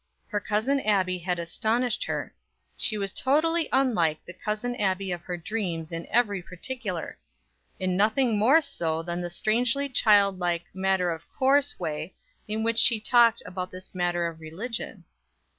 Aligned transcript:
Her 0.29 0.39
Cousin 0.39 0.79
Abbie 0.79 1.19
had 1.19 1.37
astonished 1.37 2.05
her; 2.05 2.33
she 2.75 2.97
was 2.97 3.13
totally 3.13 3.69
unlike 3.71 4.17
the 4.25 4.33
Cousin 4.33 4.75
Abbie 4.77 5.11
of 5.11 5.21
her 5.21 5.37
dreams 5.37 5.91
in 5.91 6.07
every 6.07 6.41
particular; 6.41 7.19
in 7.79 7.95
nothing 7.95 8.35
more 8.35 8.61
so 8.61 9.03
than 9.03 9.21
the 9.21 9.29
strangely 9.29 9.87
childlike 9.87 10.65
matter 10.73 11.11
of 11.11 11.31
course 11.35 11.79
way 11.79 12.15
in 12.47 12.63
which 12.63 12.79
she 12.79 12.99
talked 12.99 13.43
about 13.45 13.69
this 13.69 13.93
matter 13.93 14.25
of 14.25 14.39
religion. 14.39 15.03